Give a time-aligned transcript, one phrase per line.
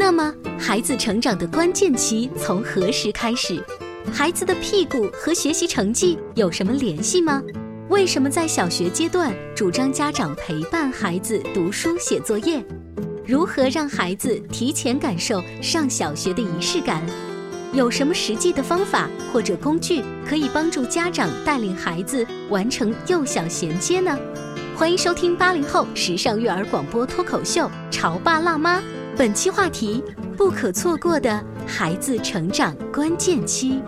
[0.00, 3.62] 那么孩子成长的关键期从何时开始？
[4.10, 7.42] 孩子的屁股和学习成绩有什么联系吗？
[7.90, 12.64] 为什么在小学阶段主张家长陪伴孩子读书写作业？
[13.26, 17.04] 如何让孩子提前感受上小学的仪式感？
[17.74, 24.18] 有什么实际的方法或者工具可以帮助家长带领孩子完成幼小衔接呢？
[24.74, 28.78] 欢迎收听八零后时尚育儿广播脱口秀《潮爸辣妈》，
[29.16, 30.02] 本期话题：
[30.36, 33.82] 不可错过的孩子成长关键期。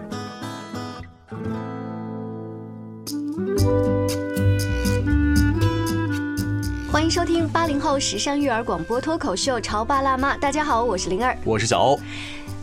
[6.91, 12.01] 欢迎收听八零后时尚育儿广播脱口秀《潮爸辣妈》，大家好，我是灵儿，我是小欧。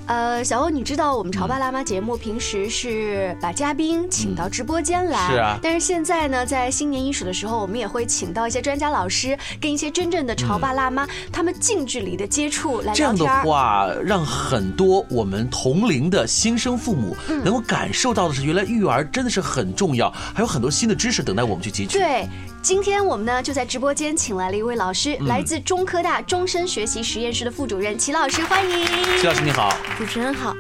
[0.09, 5.59] 呃，小欧，你知道我们潮爸辣妈节目平时是把嘉宾请到直播间来，是啊。
[5.61, 12.95] 但是现在呢，在新年伊始的时候，我们也会请到一些专家老师，跟一些真正的潮爸辣妈，他们近距离的接触来聊天。
[12.95, 21.99] 这样的话，让很多我们同龄的新生父母能够感受到的是，原来育儿真的是很重要，还有很多新的知识等待我们去汲取。
[21.99, 22.27] 对。
[22.61, 28.85] 今天我们呢就在直播间请来了一位老师，来自中科大终身学习实验室的副主任齐老师，欢迎。
[29.19, 30.53] 齐老师你好，主持人好。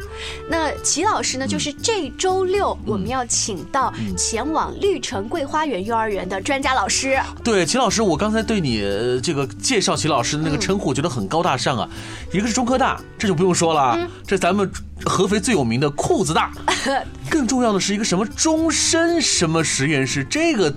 [0.49, 7.19] 那齐老师呢，就是这周六我们要请到前往绿城桂花园幼儿园的专家老师。
[7.43, 8.79] 对，齐老师，我刚才对你
[9.21, 11.87] 这个介绍齐老师的那个称呼，我觉得很高大上啊。
[12.31, 14.71] 一个是中科大，这就不用说了，这咱们
[15.05, 16.51] 合肥最有名的裤子大。
[17.29, 20.73] 更重要的是一个什么终身什么实验室，这个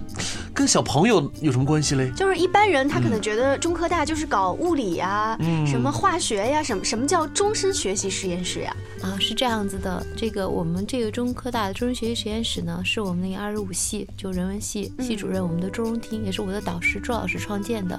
[0.54, 2.10] 跟小朋友有什么关系嘞？
[2.16, 5.36] 就是一般人他可能觉得中科大就是搞物理呀，
[5.66, 8.76] 什么化学呀，什么什么叫终身学习实验室呀？
[9.02, 17.98] 啊，是这样子的，这个我们这个中科大的终身学习实验室呢，是我们那个二十五系就人文系系主任我们的周荣听，也是我的导师周老师创建的。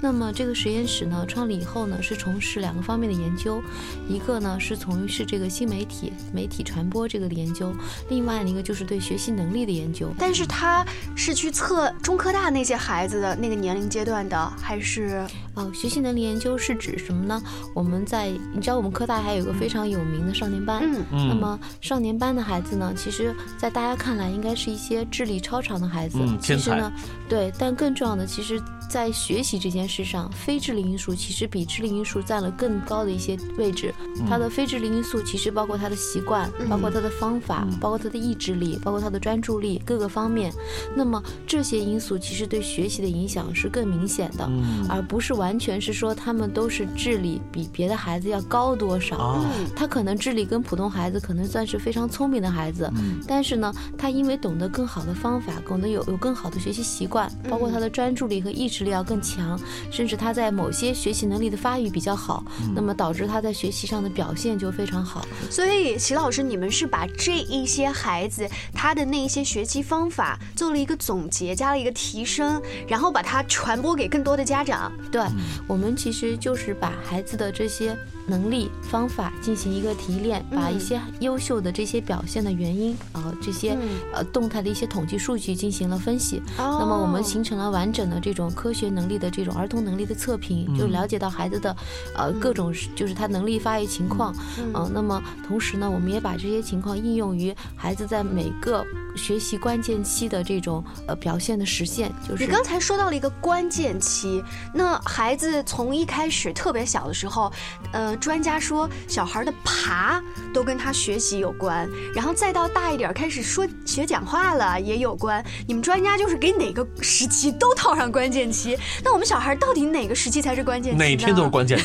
[0.00, 3.60] 那么这个实验室呢，创立以后呢，是从事两个方面的研究，
[4.08, 7.74] 一个呢是从事这个新媒体媒体传播这个的研究。
[8.08, 10.86] 另外一个就是对学习能力的研究，但是他
[11.16, 15.70] 是去测中科大那些孩子的那个年龄阶段的，还是哦？
[15.74, 17.42] 学习能力研究是指什么呢？
[17.74, 26.92] 我们在你知道我们科大还有一个非常有名的少年班，嗯嗯，那么少年班的孩子呢，其实，在大家看来应该是一些智力超常的孩子，嗯，其实呢，
[27.28, 33.92] 对，但更重要的，其实在学习这件事上，非智力因素其实比智力因素占了更高的一些位置。
[34.28, 37.66] 他的非智力因素其实包括他的习惯，包括他的方法。
[37.80, 40.52] 包括他的意志力，包括他的专注力各个方面，
[40.94, 44.48] 那么这些因素其实对学习的影响是更明显的，
[44.88, 49.44] 而不是完全是说他们都是智力比别的孩子要高多少。
[49.74, 52.90] 他可能智力跟普通孩子可能算是非常聪明的孩子，
[53.26, 59.58] 但是呢，他因为懂得更好的方法，懂得有有更好的学习习惯，包括他的专注力和意志力要更强，
[59.90, 62.44] 甚至他在某些学习能力的发育比较好，
[62.74, 65.26] 那么导致他在学习上的表现就非常好。
[65.50, 74.92] 所以齐老师，你们是把这一一些孩子他的那一些学习方法做了一个总结，加了一个提升，然后把它传播给更多的家长。
[75.10, 75.22] 对，
[75.66, 77.96] 我们其实就是把孩子的这些。
[78.26, 83.76] 能力方法进行一个提炼，把一些优秀的这些表现的原因啊，这些
[84.12, 86.42] 呃动态的一些统计数据进行了分析。
[86.56, 91.76] 那么我们形成了完整的这种科学能力的这种儿童能力的测评，就了解到孩子的
[92.16, 94.34] 呃各种就是他能力发育情况。
[94.58, 98.84] 嗯，那么同时呢，我们也把这些情况应用于孩子在每个。
[99.16, 104.44] 学习关键期的这种呃表现的实现，就是你刚才说到了一个关键期。
[104.74, 107.50] 那孩子从一开始特别小的时候，
[107.92, 110.22] 呃，呢，专家说小孩的爬
[110.52, 115.44] 都跟他学习有关，然后再到大一点开始说学讲话了也有关。
[115.66, 120.98] 你们专家就是给哪个时期都套上关键期，那我们小孩到底哪个时期才是关键期？
[120.98, 121.84] 哪天都是关键的。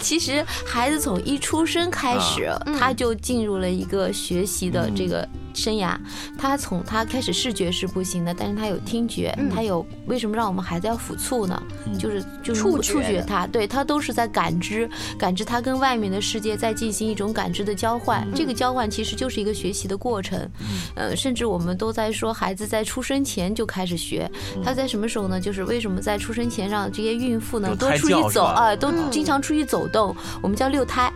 [0.00, 5.28] 其实孩子从一出生开始，他就进入了一个学习的这个。
[5.54, 5.96] 生涯，
[6.38, 11.62] 他从他开始视觉是不行的，但是他有听觉，他有为什么让我们孩子要抚触呢？
[11.98, 14.88] 就是就是触触觉，他对他都是在感知，
[15.18, 18.26] 感知他跟外面的世界在进行一种感知的交换。
[18.34, 20.48] 这个交换其实就是一个学习的过程。
[20.94, 24.30] 呃，甚至我们都在说，孩子在出生前就开始学。
[24.64, 25.40] 他在什么时候呢？
[25.40, 30.14] 就是为什么在出生前让这些孕妇呢多出去走啊，都经常出去走动。
[30.40, 31.12] 我们叫六胎，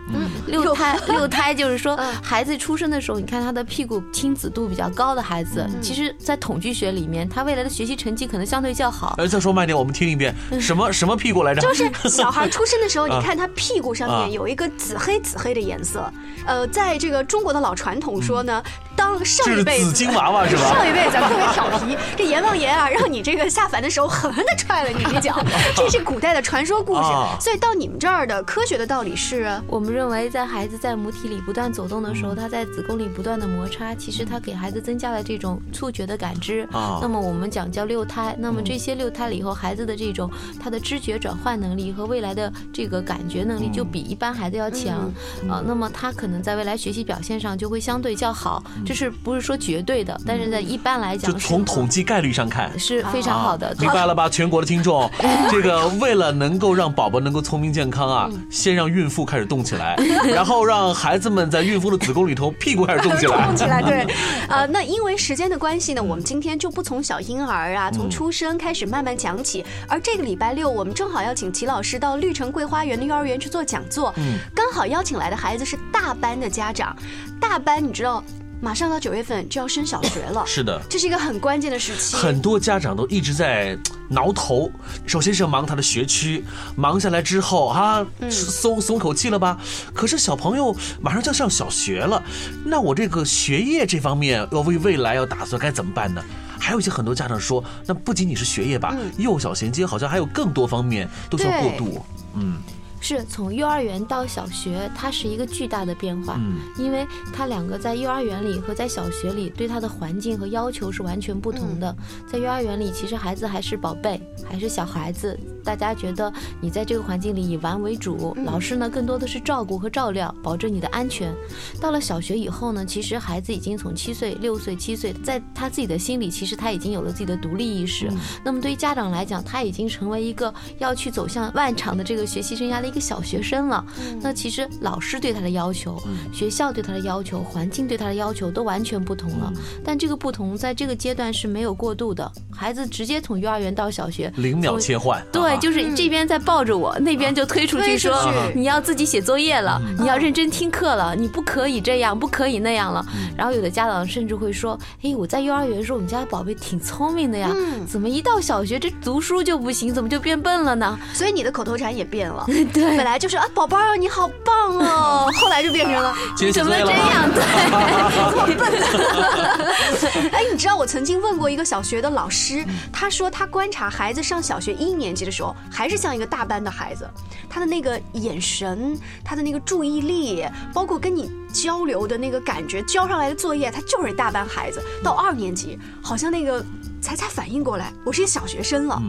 [0.47, 4.03] 六胎六胎就是说孩子出生的时候，你看他的屁股。
[4.27, 9.15] 亲子度比较高的孩子，其实，在统计学里面，他未来的学习成绩可能相对较好。
[9.19, 11.61] 呃，再说慢点，我们听一遍，什么什么屁股来着？
[11.61, 16.13] 就是 小孩出生的时候，你看他屁股上面有一个紫黑紫黑的颜色。
[16.45, 18.61] 呃，在这个中国的老传统说呢。
[19.07, 20.63] 当上一辈子紫金娃娃是吧？
[20.63, 25.39] 上一辈子特别调皮，这阎王爷啊，让你这个下凡的时候狠狠的踹了你一脚。
[25.77, 27.09] 这是古代的传说故事，
[27.41, 36.67] 所以到你们这儿的科学的道理是，我们认为在孩子在母体里不断走动的时候，他在子宫里不断的摩擦，其实他给孩子增加了这种触觉的感知。
[37.01, 40.29] 那么我们讲叫六胎，那么这些六胎了以后，孩子的这种
[40.61, 45.13] 他的知觉转换能力和未来的这个感觉能力就比一般孩子要强
[45.49, 45.63] 啊。
[45.65, 48.63] 那么他可能在未来学习表现上就会相对较好。
[48.85, 50.19] 这是不是说绝对的？
[50.27, 53.75] 但是在一般来讲，就从统计概率上看是非常好的。
[53.79, 55.11] 明白了吧，全国的听众？
[55.51, 59.97] 这个为了能够让宝宝能够聪明健康啊，先让孕妇开始动起来，
[60.33, 63.47] 然后让孩子们在孕妇的子宫里头屁股开始动起来。
[63.47, 64.07] 动起来，对。
[64.49, 69.65] 呃，那因为时间的关系呢，我们今天就不从小婴儿啊，从出生开始慢慢讲起。
[69.89, 74.15] 而这个礼拜六，我们正好要请齐老师到绿城桂花园的幼儿园去做讲座。
[74.17, 76.97] 嗯，刚好邀请来的孩子是大班的家长，
[77.41, 78.23] 大班你知道。
[78.61, 82.17] 马上到九月份就要升小学了，是的，这是一个很关键的时期。
[82.17, 84.71] 很多家长都一直在挠头，
[85.07, 86.43] 首先是要忙他的学区，
[86.75, 89.59] 忙下来之后啊，松松口气了吧？
[89.95, 92.23] 可是小朋友马上就要上小学了，
[92.65, 96.23] 那我这个学业这方面要为未来要打算该怎么办呢？
[96.59, 102.05] 还有一些很多家长说，那不仅仅是学业吧，幼小衔接好像还有更多方面都需要过渡，
[102.35, 102.57] 嗯。
[103.01, 111.95] 是从幼儿园到小学，它是一个巨大的变化，嗯，因为它两个在幼儿园里和在小学里对它的环境和要求是完全不同的。
[112.31, 121.35] 在幼儿园里，其实孩子还是宝贝，还是小孩子，大家觉得你在这个环境里以玩为主，老师呢更多的是照顾和照料，保证你的安全。
[121.81, 128.11] 到了小学以后呢，其实孩子已经从七岁、六岁、七岁，在他自己的心里，其实他已经有了自己的独立意识。
[128.43, 133.07] 那么对于家长来讲，他已经成为一个要去走向万场的这个学习生涯的一个。
[133.07, 133.85] 小学生了，
[134.21, 135.97] 那其实老师对他的要求，
[136.33, 139.53] 学校对他的要求，环境对他的要求都完全不同了。
[139.85, 145.25] 但这个不同在这个阶段是没有过渡的，孩子直接从幼儿园到小学，零秒切换。
[145.31, 148.13] 对，就是这边在抱着我，那边就推出去说
[148.57, 153.07] 你要自己写作业了，你要认真听课了，你不可以这样，不可以那样了。
[153.37, 157.55] 然后有的家长甚至会说：“哎，我在幼儿园的时候，我们家宝贝挺聪明的呀，
[157.87, 162.45] 怎么一到小学这读书就不行，怎么就变笨了呢？”所以你的口头禅也变了。
[162.81, 162.97] 对。
[162.97, 166.15] 本来就是啊，宝贝儿你好棒哦， 后来就变成了
[166.53, 167.31] 怎么这样？
[167.33, 167.43] 对，
[168.31, 170.31] 这么笨。
[170.33, 177.09] 哎，你知道我曾经问过一个小学的老师，他说他观察孩子上小学一年级的时候，还是像一个大班的孩子，
[177.49, 184.83] 他的那个眼神，他的那个注意力，包括跟你交流的那个感觉，交上来的作业，他就是大班孩子。
[185.03, 186.65] 到二年级，好像那个
[187.01, 189.01] 才才反应过来，我是一小学生了。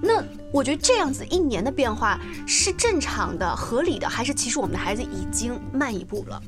[0.00, 6.40] 那我觉得这样子一年的变化是正常的、合理的，还是其实我们的孩子已经慢一步了？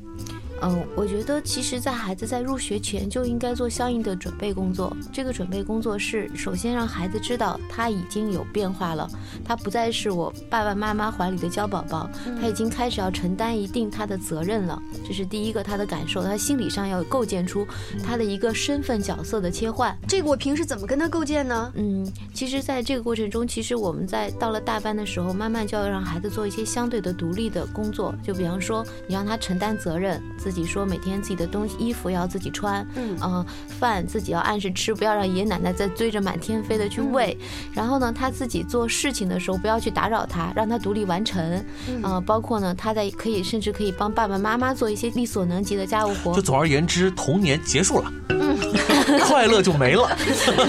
[0.63, 4.95] 嗯，我觉得其实，在孩子在入学前就应该做相应的准备工作。
[5.11, 9.09] 这个准备工作是首先让孩子知道他已经有变化了，
[9.43, 12.07] 他不再是我爸爸妈妈怀里的娇宝宝，
[12.39, 14.79] 他已经开始要承担一定他的责任了。
[15.07, 17.65] 这是第一个他的感受，他心理上要构建出
[18.05, 19.97] 他的一个身份角色的切换。
[20.07, 21.71] 这个我平时怎么跟他构建呢？
[21.75, 28.13] 嗯，其实在这个过程中，其实我们在到了大班的时候，慢慢就要让孩子做一些相对的独立的工作。
[28.23, 30.21] 就比方说，你让他承担责任。
[30.37, 37.37] 自己说每天自己的东西衣服要自己穿，嗯，饭自己要按时吃，不要让爷爷奶奶再追着满天飞的去喂。
[37.73, 41.63] 然后呢，他自己做事情的时候不要去打扰他，让他独立完成。
[41.87, 46.33] 嗯，包括呢，他在可以甚至可以帮爸爸妈妈做一些力所能及的家务活。
[46.33, 48.57] 就总而言之，童年结束了，嗯，
[49.21, 50.09] 快乐就没了。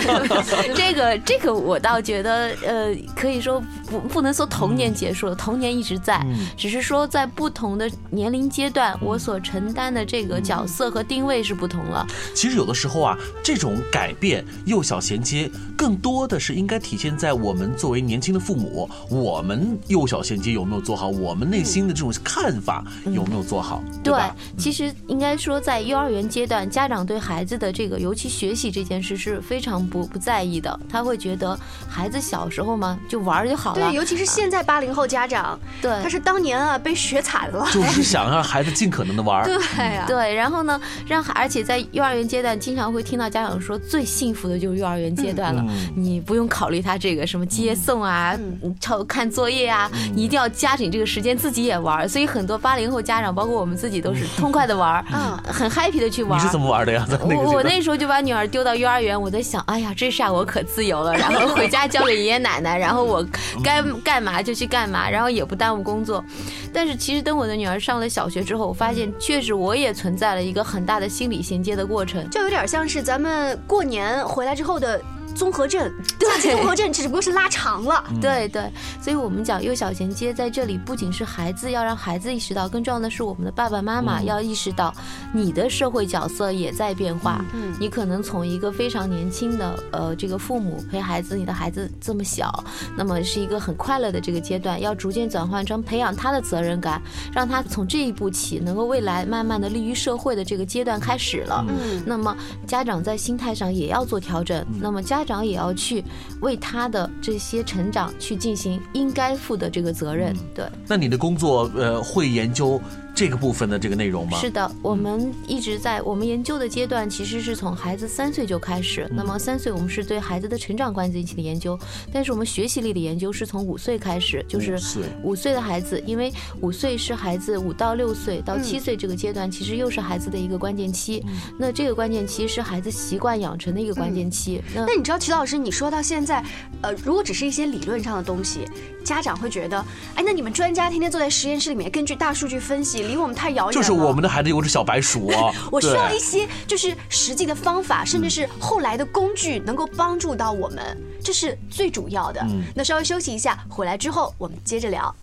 [0.75, 12.07] 这个这个我倒觉得，呃，可以说不不能说童年结束了，童年一直在，嗯只是说在不同的年龄阶段，我所承担的这个角色和定位是不同了。
[12.35, 24.23] 其实有的时候啊，这种改变幼小衔接，更多的是应该体现在我们作为年轻的父母，我们幼小衔接有没有做好，我们内心的这种看法有没有做好，对对？，
[24.59, 30.79] 其实应该说，在幼儿园阶段，家长对孩子的这个，尤其学习这件事是非常不不在意的。
[30.89, 33.91] 他会觉得孩子小时候嘛，就玩就好了。
[33.91, 37.67] 对，尤其是现在八零后家长，对他是当年啊被学惨了。
[37.73, 39.45] 就是想让孩子尽可能的玩儿。
[39.47, 48.39] 对呀、对，然后呢，让孩而且在幼儿园阶段，经常会听到家长说，最幸福的就是幼儿园阶段了，嗯你不用考虑他这个什么接送啊、
[48.81, 52.09] 抄看作业啊，你一定要加紧这个时间，自己也玩。
[52.09, 56.39] 所以很多八零后家长，包括我们自己，都是痛快的玩，嗯很 happy 的去玩。
[56.39, 57.07] 你是怎么玩的呀？
[57.09, 61.13] 在那个我我那时候就把女儿丢到幼儿园，我在想，哎呀，这下我可自由了。
[61.15, 63.27] 然后回家交给爷爷奶奶，然后我
[63.63, 66.25] 该干嘛就去干嘛，然后也不耽误工作。
[66.73, 72.29] 但是其实等我的女儿上了小学之后，我发现确是我也存在了一个很大的心理衔接的过程。
[72.31, 75.01] 就有点像是咱们过年回来之后的
[75.35, 78.05] 综合症，假期综合症只不过是拉长了。
[78.21, 78.71] 对对，
[79.01, 84.95] 所以我们讲幼小衔接在这里，不仅是孩子要让孩子意识到，更重要的是我们的爸爸妈妈要意识到，
[85.33, 87.45] 你的社会角色也在变化。
[87.55, 92.63] 嗯你可能从一个非常年轻的呃这个父母陪孩子，你的孩子这么小，
[92.97, 97.01] 那么是一个很快乐的这个阶段，要逐渐转换成培养他的责任感，
[97.33, 101.65] 让他从这一步起，能够未来慢慢的利于社会的这个阶段开始了。
[101.69, 102.37] 嗯，那么
[102.67, 106.03] 家长在心态上也要做调整，那么家长也要去
[106.41, 110.37] 为他的这些成长去进行应该负的这个责任。
[110.55, 112.81] 对，那你的工作呃会研究
[113.15, 114.39] 这个部分的这个内容吗？
[114.39, 119.09] 是的，我们一直在我们研究的阶段，其实是从孩子三岁就开始。
[119.13, 121.79] 那么三岁我们是对孩子的成长关键期的研究，
[122.13, 124.79] 但是我们学习力的研究是从五岁开始，就是
[125.23, 131.25] 五岁的孩子，因为五岁是孩子五到六岁到七岁这个阶段，其实又是孩子的一个关键期。
[131.59, 134.63] 那这个关键期是孩子习惯养成的一个关键期。
[134.75, 136.43] 那那你知道，齐老师，你说到现在，
[136.81, 138.61] 呃，如果只是一些理论上的东西，
[139.05, 139.79] 家长会觉得，
[140.15, 143.73] 哎，那你们专家天天坐在实验室里面，根据大数据分析，离我们太遥远了。
[143.73, 152.41] 就是我们的孩子有只小白鼠哦 我需要一些就是实际的方法，甚至是后来的工具，能够帮助到我们，这是最主要的。
[152.49, 155.15] 嗯那稍微休息一下，回来之后我们接着聊。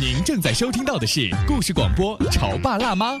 [0.00, 3.12] 您正在收听到的是故事广播《潮爸辣妈》。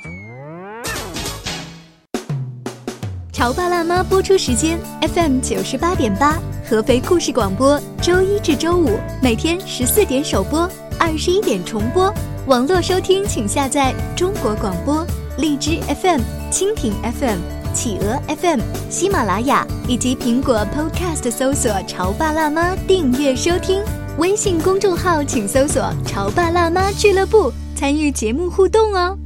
[3.32, 4.78] 潮爸辣妈》播出时间
[5.12, 10.68] ：FM 九十八点八，合肥故事广播，周一至周五每天十四点首播，
[10.98, 12.12] 二十一点重播。
[12.46, 15.06] 网络收听请下载中国广播、
[15.38, 16.20] 荔枝 FM、
[16.52, 17.38] 蜻蜓 FM、
[17.72, 18.60] 企鹅 FM、
[18.90, 23.82] 喜马拉雅以及苹果 Podcast 搜索“潮爸辣妈”订阅收听。
[24.18, 29.23] 微信公众号请搜索“潮爸辣妈俱乐部”，参与节目互动哦。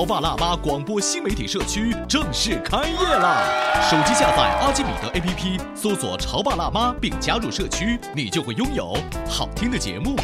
[0.00, 3.42] 潮爸辣妈广播新媒体社区正式开业啦！
[3.90, 8.96] 手机下载阿基米德 APP，搜索“潮爸辣妈”并加入社区，你就会拥有
[9.28, 10.16] 好听的节目、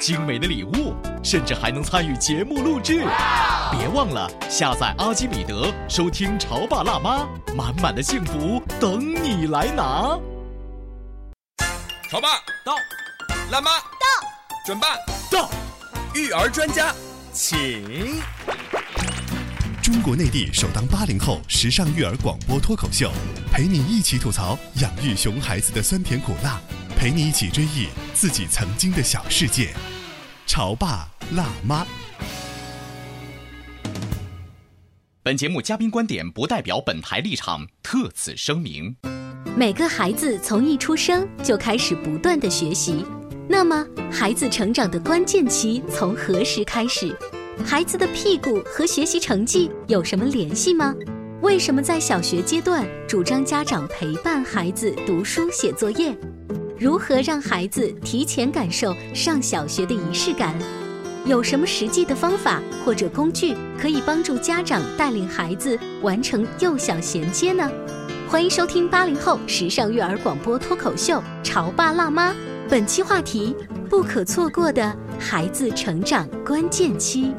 [0.00, 3.04] 精美的礼物，甚至还能参与节目录制。
[3.72, 7.26] 别忘了下载阿基米德，收听“潮爸辣妈”，
[7.58, 10.16] 满满的幸福等你来拿。
[12.08, 12.76] 潮爸到，
[13.50, 14.06] 辣妈到，
[14.64, 14.94] 准爸
[15.28, 15.50] 到，
[16.14, 16.94] 育儿专家
[17.32, 18.22] 请。
[19.84, 23.12] 中国内地首档八零后时尚育儿广播脱口秀，
[23.52, 26.58] 陪你一起吐槽养育熊孩子的酸甜苦辣，
[26.96, 29.74] 陪你一起追忆自己曾经的小世界。
[30.46, 31.86] 潮爸辣妈。
[35.22, 38.96] 本节目嘉宾观点不代表本台立场，特此声明。
[39.54, 43.04] 每个孩子从一出生就开始不断的学习，
[43.46, 47.14] 那么孩子成长的关键期从何时开始？
[47.62, 50.94] 孩子的屁股和学习成绩有什么联系吗？
[51.40, 56.16] 为什么在小学阶段主张家长陪伴孩子读书写作业？
[56.78, 60.54] 如何让孩子提前感受上小学的仪式感？
[61.24, 67.70] 有什么实际的方法或者工具可以帮助家长带领孩子完成幼小衔接呢？
[68.28, 72.32] 欢迎收听八零后时尚育儿广播脱口秀《潮爸辣妈》，
[72.68, 73.54] 本期话题：
[73.96, 77.32] 不可错过的孩子成长关键期。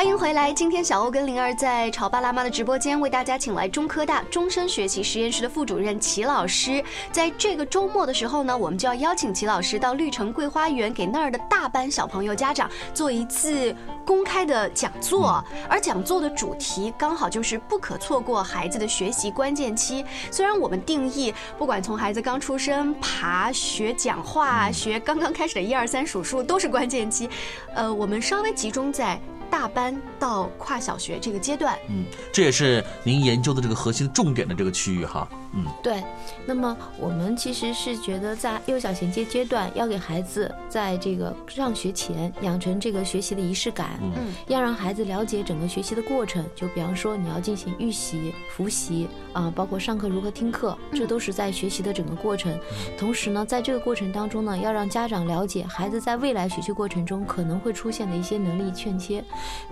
[0.00, 0.50] 欢迎回来！
[0.50, 6.82] 今天小欧跟灵儿在潮爸辣妈的直播间为大家请来中科大终身学习实验室的副主任齐老师。
[7.12, 13.76] 在这个周末的时候呢，我们就要邀请齐老师到绿城桂花园，给那儿的大班小朋友家长做一次
[14.06, 15.44] 公开的讲座。
[15.68, 20.02] 而讲座的主题刚好就是不可错过孩子的学习关键期。
[20.30, 27.28] 虽然我们定义，不管从孩子刚出生、爬、学讲话、学刚刚开始的一二三数数，都是关键期。
[27.74, 29.20] 呃，我们稍微集中在。
[29.50, 35.28] 大班到跨小学这个阶段，嗯，这也是您研究的这个核心重点的这个区域哈。
[35.52, 36.02] 嗯，对。
[36.46, 46.44] 那么我们其实是觉得，在幼小衔接阶段，要给孩子在这个上学前养成这个学习的仪式感，嗯，要让孩子了解整个学习的过程。
[46.54, 52.56] 就比方说，你要进行预习、复习啊，包括上课如何听课，这都是在学习的整个过程。
[52.96, 59.24] 同时呢，在这个过程当中呢，要让家长了解孩子在未来学习过程中可能会出现的一些能力欠缺、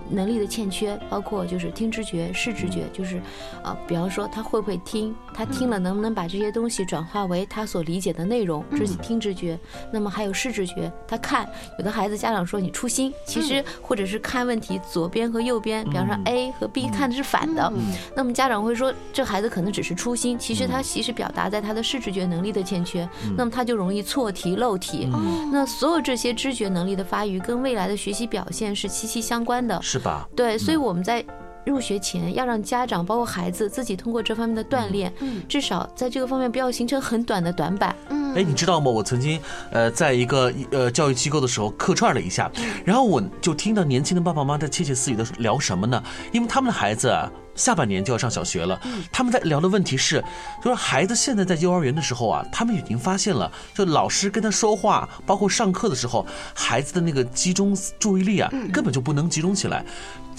[0.09, 3.21] 能力的欠缺，包括就是听知觉、视知觉，就是
[3.63, 5.68] 啊，比方说他会不会听，他听。
[5.77, 8.63] 能不能把这些东西转化为他所理解的内容？
[8.71, 9.59] 这是听知觉。
[9.91, 11.47] 那么还有视知觉，他看
[11.77, 17.71] 有的孩子家长说你粗心，其实或者是看问题左边和右边，比方说 A 和 B 看的是反的。
[18.15, 23.07] 那么家长会说这孩子可能只是粗心，其实他其实表达在他的视知觉能力的欠缺。
[23.37, 25.09] 那么他就容易错题漏题。
[25.51, 30.27] 那所有这些知觉能力的发育跟未来的学习表现是息息相关的，是吧？
[30.35, 31.25] 对，所以我们在。
[31.65, 37.95] 入学前要让家长包括孩子自己通过这方面的锻炼，嗯，至少在这个方面不要形成很短的短板。
[38.09, 38.89] 嗯，哎，你知道吗？
[38.89, 39.39] 我曾经
[39.71, 42.49] 呃在一个呃教育机构的时候客串了一下，
[42.83, 46.01] 然后我就听到年轻的爸爸妈妈在窃窃私语的聊什么呢？
[46.31, 48.79] 因为他们的孩子啊下半年就要上小学了，
[49.11, 50.23] 他们在聊的问题是，
[50.63, 56.25] 就是孩子现在在幼儿园的时候啊，他们已经发现了，就老师跟他说话，包括上课的时候，
[56.55, 59.85] 孩子的那个集中注意力啊，根本就不能集中起来。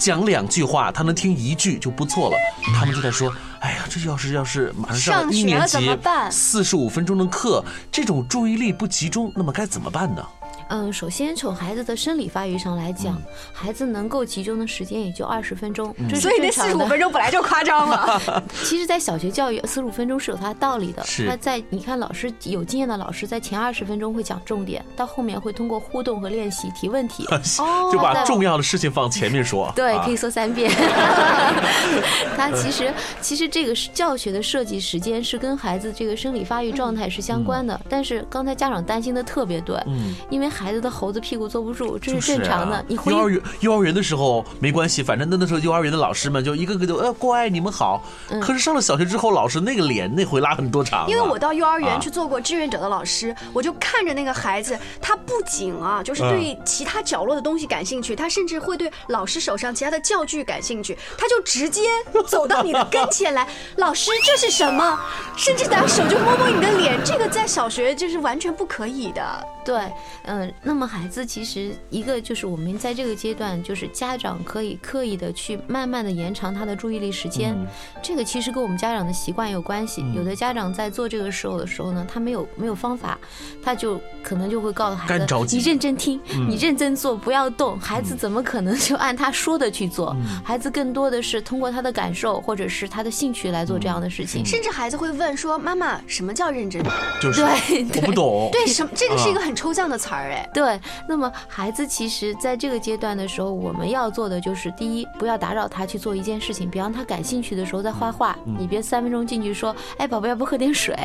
[0.01, 2.37] 讲两句话，他能听一句就不错了。
[2.73, 3.31] 他们就在说
[3.61, 5.95] ：“哎呀，这要是要是马上上一年级，
[6.31, 10.25] 四十五分钟的课，这种注意力不集中，那么该怎么办呢？”
[10.73, 18.21] 嗯，首先从孩子的生理发育上来讲，孩子能够集中的时间也就二十分钟，所以那四十五分钟本来就夸张了。
[18.63, 21.03] 其实，在小学教育，四十五分钟是有它的道理的。
[21.27, 27.27] 他在你看，老师有经验的老师在前二十分钟会讲重点，到后面会通过互动和练习提问题，
[27.91, 29.69] 就把重要的事情放前面说。
[29.75, 30.71] 对，可以说三遍。
[32.37, 37.77] 他其实其实这个教学的设计时间是跟孩子这个生理发育状态是相关的。
[37.89, 40.49] 但是刚才家长担心的特别对，嗯，因为。
[40.61, 42.85] 孩子的猴子屁股坐不住，这是正常的。
[42.87, 48.03] 你幼儿园幼儿园的时候没关系，反正那那时候幼儿园的老师们就一个个就呃乖，你们好。
[48.39, 51.09] 可是上了小学之后，老师那个脸那回拉很多长。
[51.09, 60.95] 因为我到幼儿园去做过志愿者的老师，我就看着那个孩子，他不仅啊，就是对其他角落的东西感兴趣，他甚至会对老师手上其他的教具感兴趣。
[61.17, 61.81] 他就直接
[62.27, 63.47] 走到你的跟前来，
[63.77, 64.99] 老师这是什么？
[65.35, 69.47] 甚至拿手就摸摸你的脸，这个在小学就是完全不可以的。
[69.63, 69.75] 对，
[70.23, 70.50] 嗯。
[70.63, 77.55] 那么孩子其实一个就是我们在这个阶段，就是家长可以刻意的去慢慢的延长他的注意力时间，
[78.01, 80.03] 这个其实跟我们家长的习惯有关系。
[80.15, 83.17] 有的家长在做这个时候的时候呢，他没有没有方法，
[83.63, 87.79] 他就可能就会告诉孩子，你认真听，你认真做，不要动。
[87.79, 90.15] 孩子怎么可能就按他说的去做？
[90.43, 94.45] 孩子更多的是通过他的感受或者是他的兴趣来做这样的事情。
[94.45, 96.83] 甚至孩子会问说：“妈妈，什么叫认真？”
[97.21, 98.49] 就是我不懂。
[98.51, 98.91] 对，什么？
[98.95, 100.49] 这个是一个很抽象的词儿，哎。
[100.53, 110.95] 对，那么孩子其实在这个阶段的时候，我们要做的就是：第一，不要打扰他去做一件事情，比方他感兴趣的时候在画画，你别三分钟进去说：“哎，宝宝要不喝点水？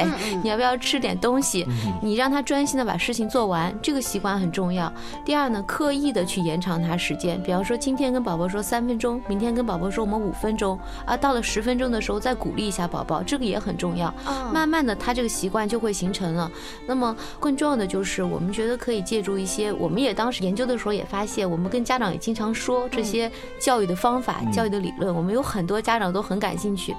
[0.43, 1.67] 你要不要吃点东西？”
[2.03, 4.93] 你让他专心的把事情做完，这个习惯很重要。
[5.25, 14.12] 第二呢，刻意的去延长他时间，比方说今天跟宝宝说三分钟，明天跟宝宝说我们五分钟，啊，到了十分钟的时候再鼓励一下宝宝，这个也很重要。
[14.53, 16.51] 慢慢的，他这个习惯就会形成了。
[16.87, 26.94] 那么更重要的就是，我们觉得可以借助一些，我们也当时研究的时候也发现，我们跟家长也经常说这些教育的方法、教育的理论，我们有很多家长都很感兴趣，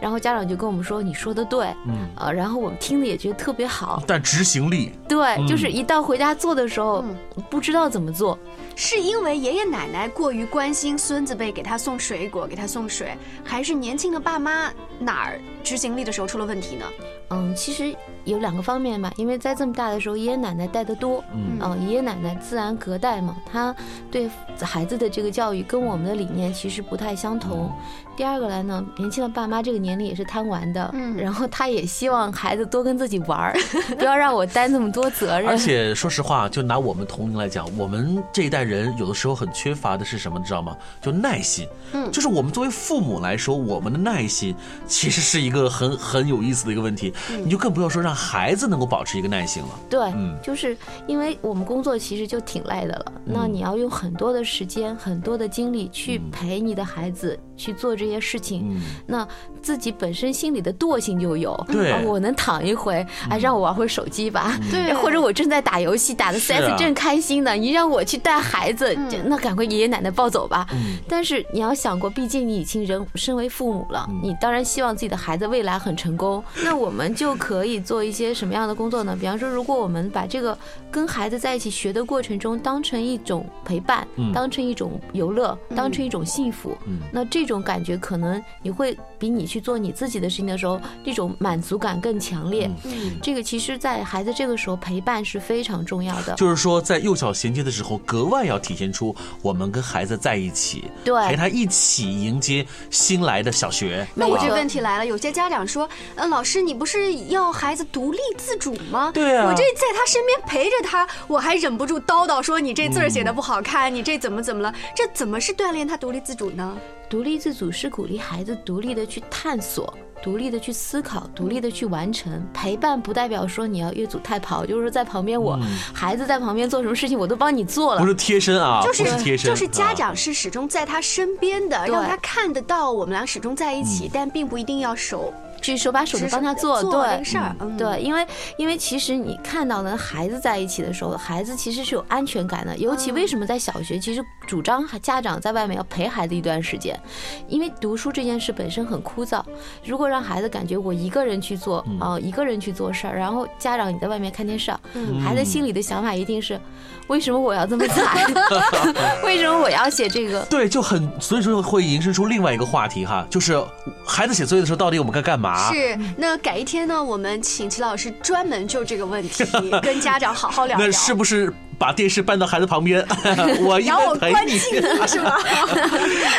[0.00, 7.04] 然后家长就跟我们说：“你说的对，嗯，呃，然后我们听的也觉得特别好。”但执行力对，就是一到回家做的时候，
[7.50, 8.38] 不知道怎么做。
[8.74, 15.38] 是因为爷爷奶奶过于关心孙子辈，给他送水果，给他送水，还是年轻的爸妈哪儿？
[15.68, 16.86] 执行力的时候出了问题呢？
[17.28, 23.76] 嗯，其实有两个方面吧，因为在这么大的时候，爷爷奶奶带的多，嗯啊、爷爷奶奶自然隔代嘛，他
[24.10, 24.30] 对
[24.62, 27.70] 孩子的这个教育跟我们的理念其实不太相同。
[28.18, 33.56] 第二个来呢，年轻的爸妈这个年龄也是贪玩的，嗯然后他也希望孩子多跟自己玩儿，
[33.96, 35.48] 不要让我担那么多责任。
[35.48, 40.76] 而且说实话，就拿我们同龄来讲，我们这一代人有的时候很缺乏的是什么，你知道吗？
[41.00, 41.64] 就耐心。
[41.92, 44.52] 嗯就是我们作为父母来说，我们的耐心
[44.84, 47.14] 其实是一个很很有意思的一个问题。
[47.30, 49.68] 嗯你就更不要说让孩子能够保持一个耐心了。
[49.88, 50.76] 对，嗯就是
[51.06, 59.26] 因为我们工作其实就挺累的了，那你要用很多的时间、很多的精力去陪你的孩子去做这些事情，嗯，那
[59.62, 61.54] 自己本身心里的惰性就有。
[61.70, 64.58] 对啊我能躺一回，哎，让我玩会手机吧。
[64.70, 70.66] 对或者我正在打游戏，打的 CS 正开心呢，你让我去带孩子，嗯那赶快爷爷奶奶抱走吧。
[70.72, 76.42] 嗯但是你要想过，毕竟你已经人身为父母了，嗯你当然希望自己的孩子未来很成功。
[76.64, 79.16] 那我们就可以做一些什么样的工作呢？
[79.18, 80.56] 比方说，如果我们把这个
[80.90, 92.70] 跟孩子在一起学的过程中当成一种陪伴，嗯当成一种游乐，当成一种幸福，嗯那这种感觉可能你会比你去做你自己的事情的时候，这种满足感更强烈。
[92.84, 96.34] 嗯这个其实，在孩子这个时候陪伴是非常重要的。
[96.34, 104.06] 就是说，在幼小衔接的时候，格外要体现出我们跟孩子在一起，对陪他一起迎接新来的小学。
[104.14, 109.10] 那我这问题来了，有些家长说，呃，老师，你不是要孩子独立自主吗？
[109.12, 114.72] 对啊我这在他身边陪着他，我还忍不住叨叨说你这字儿写的不好看，你这怎么怎么了？
[114.94, 116.76] 这怎么是锻炼他独立自主呢？
[117.10, 119.92] 独立自主是鼓励孩子独立的去探索。
[120.20, 122.44] 独立的去思考，独立的去完成。
[122.52, 125.56] 陪伴不代表说你要越俎代庖，就是说在旁边我、
[125.94, 128.06] 孩子在旁边做什么事情我都帮你做了不。
[128.06, 137.54] 是贴身啊，就是是贴身，就是家啊长是始终在他身边的，对让他看得到我们俩始终在一起，但并不一定要手去手把手的帮他做，做对事儿。
[137.60, 142.76] 嗯对，因为因为其实你看到了孩子在一起的时候，孩子其实是有安全感的。
[142.76, 146.98] 尤其为什么在小学，其实主张家长在外面要陪孩子一段时间，
[147.46, 149.42] 因为读书这件事本身很枯燥。
[149.84, 154.80] 如果让孩子感觉我一个人去做啊、一个人去做事儿，然后家长你在外面看电视啊，
[155.22, 156.60] 孩子心里的想法一定是，
[157.08, 158.26] 为什么我要这么惨？
[159.24, 160.44] 为什么我要写这个？
[160.46, 163.62] 对，就很，所以说会引申出另外一个话题哈，就是
[164.04, 165.47] 孩子写作业的时候，到底我们该干嘛？
[165.56, 169.44] 是，那改一天呢，我们请齐老师专门就这个问题
[169.82, 170.86] 跟家长好好聊聊。
[170.86, 173.06] 那是不是把电视搬到孩子旁边？
[173.62, 174.58] 我应然后我陪你。
[174.58, 175.32] 是吗？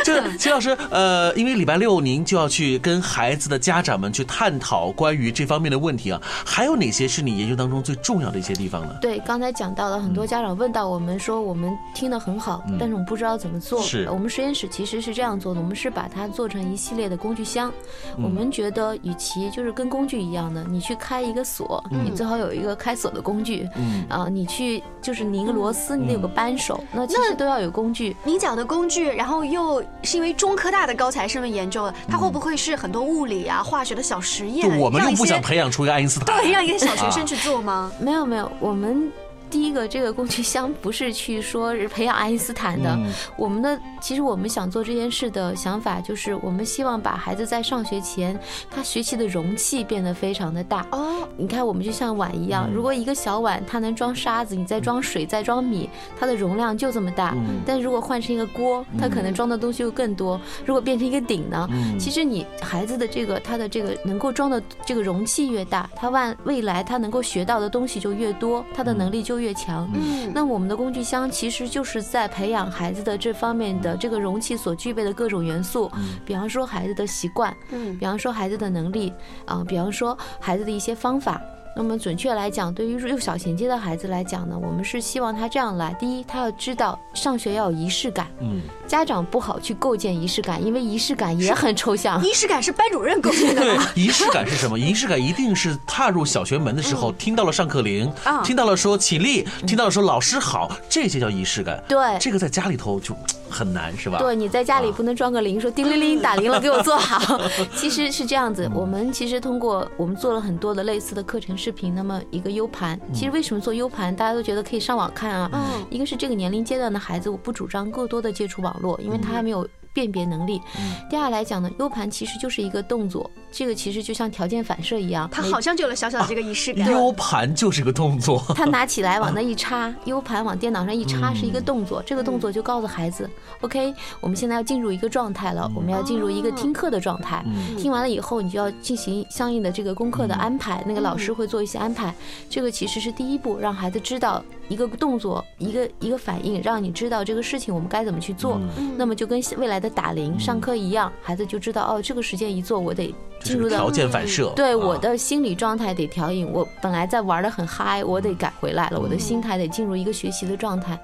[0.03, 8.95] 就是齐老师，呃，因为礼拜六您就要去跟孩子的家长们去探讨关于这方面的问题啊，还有哪些是你研究当中最重要的一些地方呢？
[9.01, 13.81] 对，刚才讲到了很多家长问到我们说，我们听得很好，但是我们不知道怎么做。
[13.81, 17.71] 是我们实验室其实是这样做的，我们是把它做成一系列的工具箱。
[18.17, 23.67] 我们觉得，与其就是跟工具一样的，你去开一个锁，你最好有一个开锁的工具。
[23.75, 28.15] 嗯啊，你去就是拧个螺丝，你得有个扳手，那其实都要有工具。
[28.23, 34.67] 你讲的工具，然后又是因为中科大的高材生们研究的，它会不会是很多物理啊、化学的小实验？
[34.79, 37.91] 我们又不让一些想培养出一个爱因斯坦，对，让一个小学啊生去做吗？
[37.99, 39.11] 没有没有，我们
[39.49, 50.85] 第一个这个工具箱不是去说是培养爱因斯坦的，嗯我们的其实我们想做这件事的想法就是，我们希望把孩子在上学前，他学习的容器变得非常的大。
[50.91, 57.33] 哦，你看，我们就像碗一样，如果一个小碗它能装沙子，你再装水，再装米，它的容量就这么大。
[57.35, 60.39] 嗯但如果换成一个锅，它可能装的东西又更多。
[60.65, 61.67] 如果变成一个鼎呢？
[61.71, 69.89] 嗯其实你孩子的这个他的这个能够装的这个容器越大，他万未来他能够学到的东西就越多，他的能力就越强。
[69.93, 75.91] 嗯，那我们的工具箱其实就是在培养孩子的这方面的这个容器所具备的各种元素，
[76.25, 77.97] 比方说孩子的习惯，嗯。
[77.97, 79.11] 比方说孩子的能力
[79.45, 81.41] 啊、比方说孩子的一些方法。
[81.75, 92.19] 那么准确来讲，对于幼小衔接的孩子来讲呢，我们是希望他这样来：第一，他要知道上学要有仪式感，嗯，家长不好去构建仪式感，因为仪式感也很抽象。
[92.25, 94.79] 仪式感是班主任构建的仪式感是什么？
[94.79, 101.81] 仪式感一定是踏入小学门的时候，听到了上课铃啊，听到了说起立，听到了说老师好，这些叫仪式感。
[101.87, 103.15] 对这个在家里头就
[103.47, 104.17] 很难，是吧？
[104.17, 107.39] 对，你在家里不能装个铃，说叮铃铃打铃了，给我坐好。
[107.77, 115.49] 其实是这样子，我们其实通过我们做了很多的类似的课程视频，那么一个 U 盘，其实为什么做 U 盘，大家都觉得可以上网看啊？
[115.53, 115.59] 嗯
[115.91, 120.61] 一个是这个年龄阶段的孩子，我不主张过多的接触网络，因为他还没有辨别能力。
[121.09, 126.89] 第二来讲呢，U 盘其实就是一个动作，这个其实就像条件反射一样，它好像就有了小小的这个仪式感。
[126.91, 133.29] U 盘就是个动作，他拿起来往那一插，U 盘往电脑上一插是一个动作，这个动作就告诉孩子
[133.61, 137.43] ，OK，我们现在要进入一个状态了，我们要进入一个听课的状态。
[137.77, 142.13] 听完了以后，你就要进行相应的这个功课的安排，那个老师会做一些安排。
[142.49, 148.59] 这个其实是第一步，让孩子知道一个动作，一个一个反应，让你知道这个事情我们该怎么去做。
[148.97, 154.51] 那么就跟未来的打铃、上课一样，孩子就知道哦，这个时间一做，我得进入到条件反射。
[154.55, 160.99] 对啊我的心理状态得调整，我本来在玩的很嗨，我得改回来了，我的心态得进入一个学习的状态。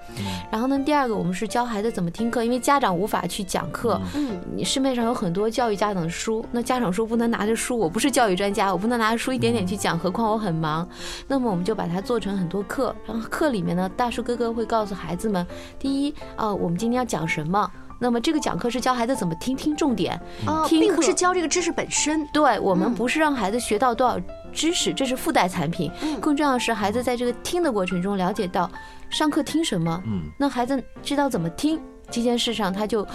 [0.52, 10.88] 然后呢，第二个我们是教孩子怎么听课，因为家长无法去讲课，嗯，你市面上有很多教育家长的书，那家长说不能拿着书，我不是教育专家，我不能拿着书一点点去讲，何况我很忙。
[11.28, 15.46] 那么我们就把它做成很多课，然后课里面呢，大树哥哥会告诉孩子们，
[15.80, 17.72] 第一啊、我们今天要讲什么。
[18.00, 22.26] 那么这个讲课是教孩子怎么听，听重点，哦，听课并不是教这个知识本身。
[22.28, 24.20] 对我们嗯不是让孩子学到多少
[24.52, 25.92] 知识，这是附带产品。
[26.02, 28.70] 嗯更重要的是，孩子在这个听的过程中了解到
[29.10, 31.80] 上课听什么，嗯，那孩子知道怎么听
[32.10, 33.06] 这件事上，他就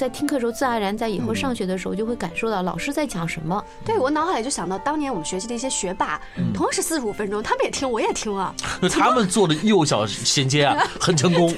[0.00, 3.62] 在听课的时候，自然而然在以后上学的时候就会感受到老师在讲什么。
[3.84, 8.54] 对我脑海里就想到当年我们学习的一些学霸，嗯同样是四十五分钟，他们也听，我也听啊。
[8.90, 11.54] 他们做的幼小衔接啊， 很成功。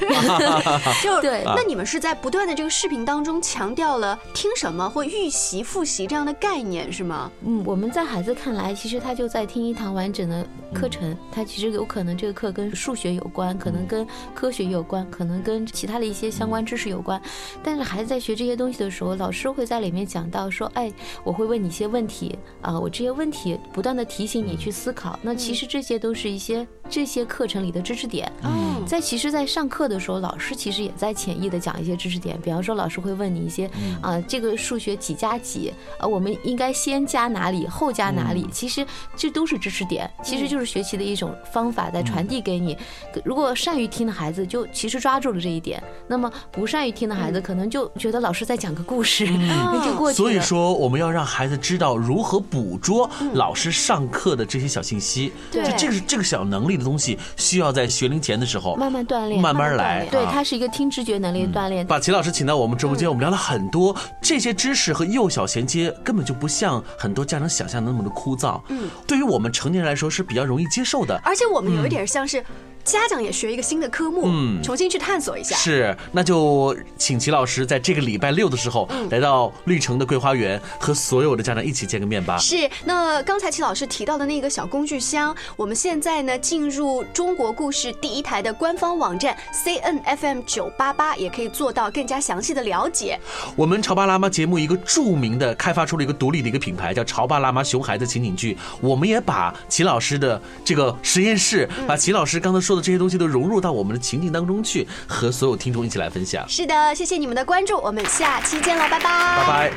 [1.01, 7.31] 就对那你们是在不断的这个视频当中强调了听什么或预习、复习这样的概念，是吗？
[7.47, 17.23] 嗯，我们在孩子看来，其实他就在听一堂完整的课程，他其实有可能这个课跟数学有关，可能跟科学有关，可能跟其他的一些相关知识有关。
[17.63, 20.93] 但是孩子在学这些东西的时候，老师会在里面讲到说，哎，
[21.25, 25.19] 我会问你一些问题啊、我这些问题不断的提醒你去思考。
[25.21, 28.31] 那其实这些都是一些这些课程里的知识点。
[28.45, 38.47] 嗯，在其实，在上课的时候，老师其实也在潜意的讲一些知识点，比方说，老师会问你一些啊、这个数学几加几，呃，我们应该先加哪里，后加哪里？
[38.53, 42.77] 其实这都是知识点，其实就是学习的一种方法在传递给你。
[43.25, 50.29] 如果善于听的孩子，就其实抓住了这一点；那么不善于听的孩子，可能就觉得老师在讲个故事，那就过去了。
[50.29, 55.33] 所以说，我们要让孩子知道如何捕捉老师上课的这些小信息。
[55.51, 60.07] 这个是这个小能力的东西，需要在学龄前的时候慢慢锻炼，慢慢来。
[60.11, 61.87] 对，啊它是一个听知觉能力的锻炼。
[61.87, 68.61] 把齐老师请到我们直播间，我们聊了很多这些知识和幼小衔接，根本就不像很多家长想象的那么的枯燥。
[68.69, 71.21] 嗯，对于我们成年人来说是比较容易接受的。
[71.25, 72.45] 而且我们有一点像是
[72.85, 75.55] 家长也学一个新的科目，嗯重新去探索一下。
[75.57, 82.39] 是，那就请齐老师在这个礼拜六的时候来到绿城的桂花园，和所有的家长一起见个面吧。
[82.39, 93.19] 是，那刚才齐老师提到的那个小工具箱，我们现在呢进入中国故事第一台的官方网站 C N F M 九八八，也可以做到更加详细的了解。
[93.55, 98.57] 我们潮爸辣妈节目一个著名的开发出了一个独立的一个品牌，叫潮爸辣妈熊孩子情景剧。
[98.81, 106.49] 我们也把齐老师的这个实验室，把齐老师刚才说的这些东西都融入到我们的情境当中去，和所有听众一起来分享。
[106.49, 109.73] 是的，谢谢你们的关注，我们下期见了，拜拜，拜拜。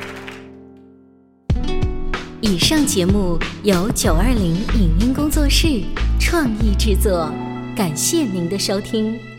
[2.40, 5.82] 以上节目由九二零影音工作室
[6.18, 7.30] 创意制作，
[7.76, 9.35] 感谢您的收听。